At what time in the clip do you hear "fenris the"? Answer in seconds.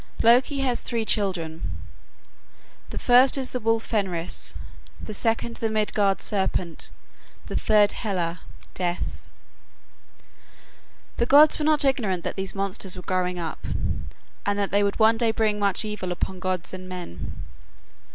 3.83-5.13